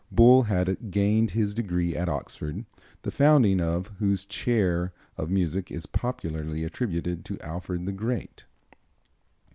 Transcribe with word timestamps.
Bull 0.11 0.41
had 0.41 0.89
gained 0.89 1.29
his 1.29 1.53
degree 1.53 1.95
at 1.95 2.09
Oxford, 2.09 2.65
the 3.03 3.11
founding 3.11 3.61
of 3.61 3.89
whose 3.99 4.25
chair 4.25 4.93
of 5.15 5.29
music 5.29 5.69
is 5.71 5.85
popularly 5.85 6.63
attributed 6.63 7.23
to 7.25 7.39
Alfred 7.41 7.85
the 7.85 7.91
Great. 7.91 8.45